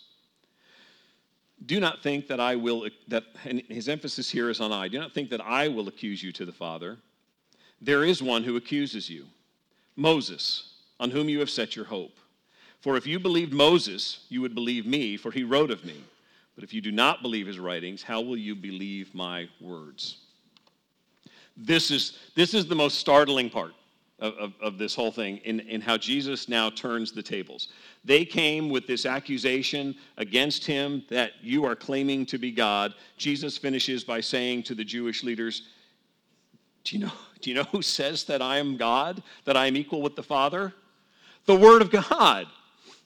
[1.66, 4.99] do not think that I will, that, and his emphasis here is on I, do
[4.99, 6.97] not think that I will accuse you to the Father.
[7.82, 9.26] There is one who accuses you,
[9.95, 12.18] Moses, on whom you have set your hope.
[12.80, 16.03] For if you believed Moses, you would believe me, for he wrote of me.
[16.55, 20.18] But if you do not believe his writings, how will you believe my words?
[21.55, 23.74] This is, this is the most startling part
[24.22, 27.69] of, of, of, this whole thing in, in how Jesus now turns the tables.
[28.05, 32.93] They came with this accusation against him that you are claiming to be God.
[33.17, 35.69] Jesus finishes by saying to the Jewish leaders,
[36.84, 37.11] Do you know,
[37.41, 40.24] do you know who says that I am God, that I am equal with the
[40.24, 40.74] Father?
[41.45, 42.45] The Word of God.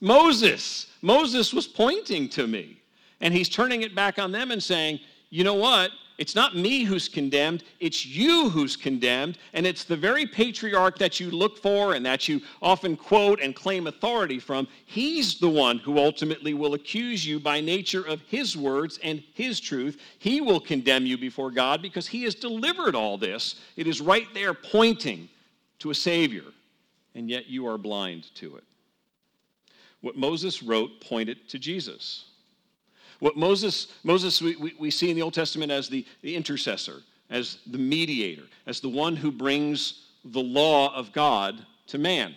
[0.01, 0.87] Moses.
[1.01, 2.81] Moses was pointing to me.
[3.21, 4.99] And he's turning it back on them and saying,
[5.29, 5.91] You know what?
[6.17, 11.19] It's not me who's condemned, it's you who's condemned, and it's the very patriarch that
[11.19, 14.67] you look for and that you often quote and claim authority from.
[14.85, 19.59] He's the one who ultimately will accuse you by nature of his words and his
[19.59, 19.99] truth.
[20.19, 23.55] He will condemn you before God because he has delivered all this.
[23.75, 25.27] It is right there pointing
[25.79, 26.45] to a Savior,
[27.13, 28.63] and yet you are blind to it.
[29.99, 32.25] What Moses wrote pointed to Jesus.
[33.19, 37.01] What Moses, Moses we, we, we see in the Old Testament as the, the intercessor,
[37.29, 42.35] as the mediator, as the one who brings the law of God to man.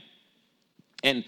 [1.03, 1.25] And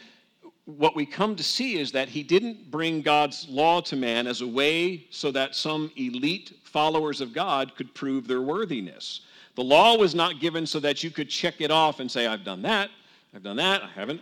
[0.64, 4.40] what we come to see is that he didn't bring God's law to man as
[4.40, 9.22] a way so that some elite followers of God could prove their worthiness.
[9.56, 12.44] The law was not given so that you could check it off and say, I've
[12.44, 12.90] done that,
[13.34, 14.20] I've done that, I haven't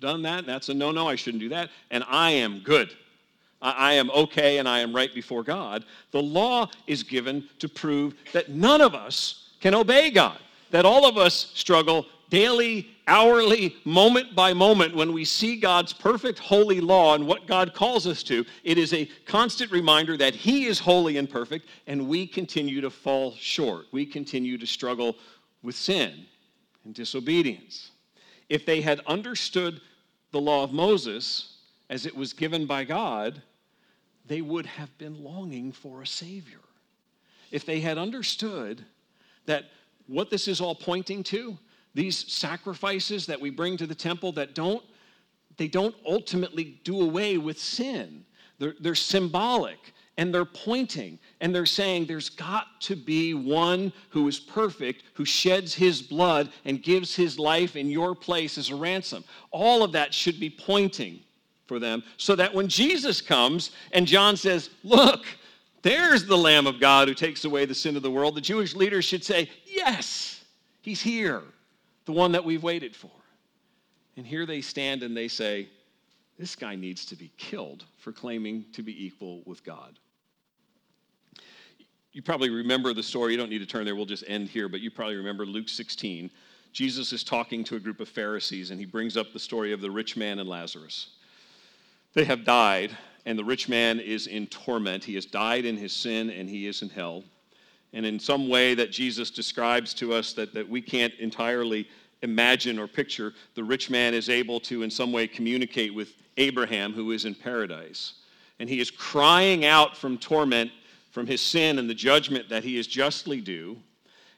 [0.00, 2.96] done that, that's a no no, I shouldn't do that, and I am good.
[3.60, 5.84] I am okay and I am right before God.
[6.12, 10.38] The law is given to prove that none of us can obey God,
[10.70, 16.38] that all of us struggle daily, hourly, moment by moment, when we see God's perfect
[16.38, 20.66] holy law and what God calls us to, it is a constant reminder that He
[20.66, 23.86] is holy and perfect, and we continue to fall short.
[23.92, 25.16] We continue to struggle
[25.62, 26.26] with sin
[26.84, 27.92] and disobedience.
[28.48, 29.80] If they had understood
[30.30, 31.56] the law of Moses
[31.90, 33.42] as it was given by God,
[34.28, 36.60] they would have been longing for a Savior.
[37.50, 38.84] If they had understood
[39.46, 39.64] that
[40.06, 41.58] what this is all pointing to,
[41.94, 44.82] these sacrifices that we bring to the temple that don't
[45.56, 48.24] they don't ultimately do away with sin.
[48.60, 54.28] They're, they're symbolic and they're pointing and they're saying there's got to be one who
[54.28, 58.76] is perfect, who sheds his blood and gives his life in your place as a
[58.76, 59.24] ransom.
[59.50, 61.20] All of that should be pointing
[61.68, 65.26] for them so that when Jesus comes and John says, Look,
[65.82, 68.74] there's the Lamb of God who takes away the sin of the world, the Jewish
[68.74, 70.44] leaders should say, Yes,
[70.80, 71.42] he's here,
[72.06, 73.10] the one that we've waited for.
[74.16, 75.68] And here they stand and they say,
[76.38, 79.98] This guy needs to be killed for claiming to be equal with God.
[82.12, 83.32] You probably remember the story.
[83.32, 85.68] You don't need to turn there, we'll just end here, but you probably remember Luke
[85.68, 86.30] 16.
[86.72, 89.80] Jesus is talking to a group of Pharisees, and he brings up the story of
[89.80, 91.10] the rich man and Lazarus.
[92.14, 92.96] They have died,
[93.26, 95.04] and the rich man is in torment.
[95.04, 97.24] He has died in his sin, and he is in hell.
[97.92, 101.88] And in some way that Jesus describes to us that, that we can't entirely
[102.22, 106.92] imagine or picture, the rich man is able to, in some way, communicate with Abraham,
[106.92, 108.14] who is in paradise.
[108.58, 110.70] And he is crying out from torment
[111.10, 113.78] from his sin and the judgment that he is justly due.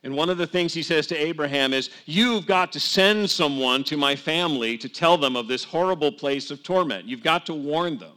[0.03, 3.85] And one of the things he says to Abraham is, You've got to send someone
[3.85, 7.07] to my family to tell them of this horrible place of torment.
[7.07, 8.17] You've got to warn them.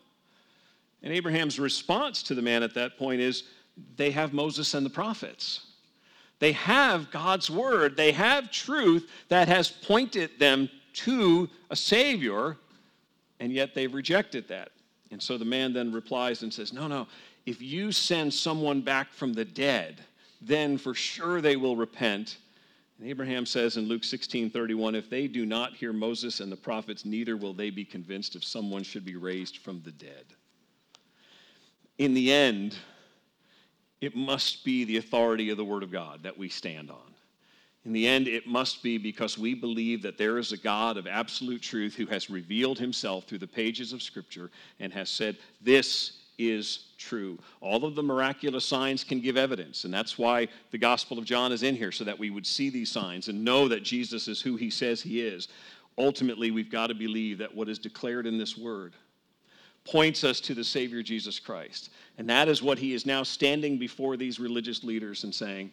[1.01, 3.43] And Abraham's response to the man at that point is,
[3.97, 5.67] They have Moses and the prophets.
[6.39, 7.95] They have God's word.
[7.95, 12.57] They have truth that has pointed them to a Savior,
[13.39, 14.69] and yet they've rejected that.
[15.11, 17.07] And so the man then replies and says, No, no,
[17.45, 20.01] if you send someone back from the dead,
[20.47, 22.37] then for sure they will repent.
[22.99, 26.57] And Abraham says in Luke 16 31, if they do not hear Moses and the
[26.57, 30.25] prophets, neither will they be convinced if someone should be raised from the dead.
[31.97, 32.75] In the end,
[34.01, 37.13] it must be the authority of the Word of God that we stand on.
[37.85, 41.05] In the end, it must be because we believe that there is a God of
[41.05, 46.22] absolute truth who has revealed himself through the pages of Scripture and has said, This
[46.37, 47.37] is true.
[47.61, 51.51] All of the miraculous signs can give evidence, and that's why the Gospel of John
[51.51, 54.41] is in here, so that we would see these signs and know that Jesus is
[54.41, 55.47] who he says he is.
[55.97, 58.93] Ultimately, we've got to believe that what is declared in this word
[59.85, 61.89] points us to the Savior Jesus Christ.
[62.17, 65.71] And that is what he is now standing before these religious leaders and saying,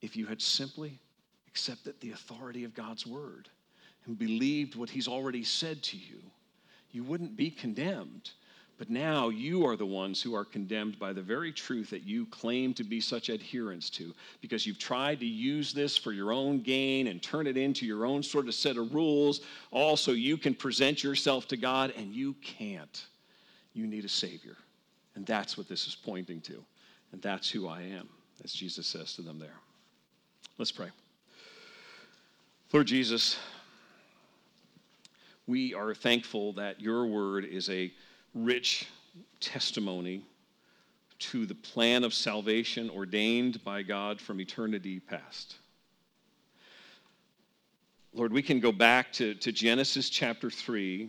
[0.00, 0.98] if you had simply
[1.48, 3.48] accepted the authority of God's word
[4.06, 6.20] and believed what he's already said to you,
[6.92, 8.30] you wouldn't be condemned
[8.78, 12.26] but now you are the ones who are condemned by the very truth that you
[12.26, 16.60] claim to be such adherents to, because you've tried to use this for your own
[16.62, 19.42] gain and turn it into your own sort of set of rules.
[19.70, 23.06] Also, you can present yourself to God, and you can't.
[23.74, 24.56] You need a Savior.
[25.14, 26.64] And that's what this is pointing to.
[27.12, 28.08] And that's who I am,
[28.42, 29.56] as Jesus says to them there.
[30.58, 30.88] Let's pray.
[32.72, 33.38] Lord Jesus,
[35.46, 37.92] we are thankful that your word is a
[38.34, 38.86] rich
[39.40, 40.22] testimony
[41.18, 45.56] to the plan of salvation ordained by God from eternity past.
[48.14, 51.08] Lord, we can go back to, to Genesis chapter 3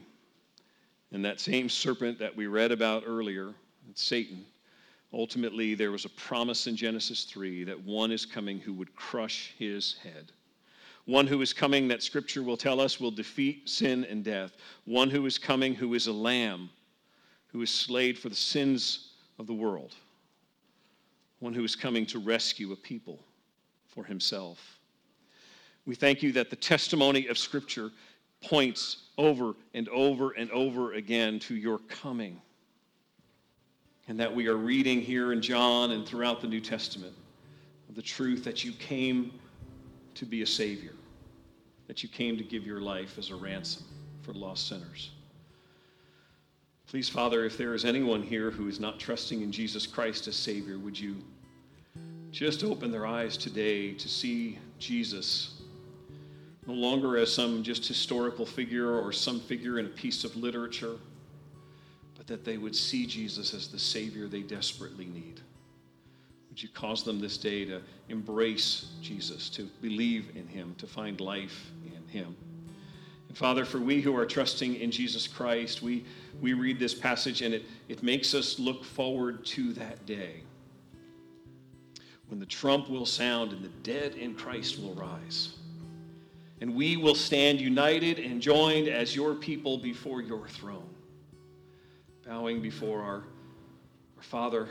[1.12, 3.54] and that same serpent that we read about earlier,
[3.96, 4.46] Satan.
[5.14, 9.54] Ultimately, there was a promise in Genesis 3 that one is coming who would crush
[9.60, 10.32] his head.
[11.06, 14.56] One who is coming that scripture will tell us will defeat sin and death.
[14.86, 16.70] One who is coming who is a lamb
[17.54, 19.96] who is slayed for the sins of the world,
[21.40, 23.20] one who is coming to rescue a people
[23.86, 24.80] for himself.
[25.86, 27.92] We thank you that the testimony of Scripture
[28.42, 32.42] points over and over and over again to your coming,
[34.08, 37.14] and that we are reading here in John and throughout the New Testament
[37.88, 39.32] of the truth that you came
[40.16, 40.94] to be a Savior,
[41.88, 43.84] that you came to give your life as a ransom
[44.24, 45.12] for lost sinners.
[46.94, 50.36] Please, Father, if there is anyone here who is not trusting in Jesus Christ as
[50.36, 51.16] Savior, would you
[52.30, 55.60] just open their eyes today to see Jesus
[56.68, 60.98] no longer as some just historical figure or some figure in a piece of literature,
[62.16, 65.42] but that they would see Jesus as the Savior they desperately need.
[66.50, 71.20] Would you cause them this day to embrace Jesus, to believe in him, to find
[71.20, 72.36] life in him?
[73.34, 76.06] Father, for we who are trusting in Jesus Christ, we,
[76.40, 80.44] we read this passage and it, it makes us look forward to that day
[82.28, 85.56] when the trump will sound and the dead in Christ will rise.
[86.62, 90.90] And we will stand united and joined as your people before your throne,
[92.26, 93.24] bowing before our,
[94.18, 94.70] our Father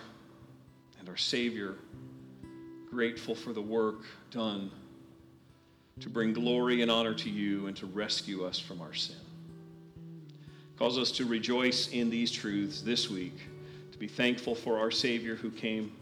[0.99, 1.77] and our Savior,
[2.89, 4.71] grateful for the work done
[6.01, 9.17] to bring glory and honor to you and to rescue us from our sin.
[10.79, 13.37] Cause us to rejoice in these truths this week,
[13.93, 15.93] to be thankful for our Savior who came.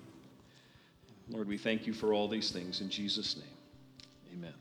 [1.28, 4.38] Lord, we thank you for all these things in Jesus' name.
[4.38, 4.55] Amen.